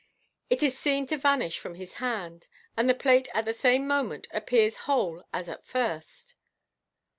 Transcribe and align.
It 0.49 0.63
is 0.63 0.75
seen 0.75 1.05
to 1.05 1.17
vanish 1.17 1.59
from 1.59 1.75
his 1.75 1.93
hand, 2.01 2.47
and 2.75 2.89
the 2.89 2.95
plate 2.95 3.29
at 3.35 3.45
the 3.45 3.53
same 3.53 3.85
moment 3.85 4.25
appears 4.33 4.75
whole 4.89 5.23
as 5.31 5.47
at 5.47 5.63
first. 5.63 6.33